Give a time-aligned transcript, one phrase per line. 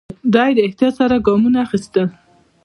[0.33, 2.05] دی احتیاط سره ګامونه اخيستل.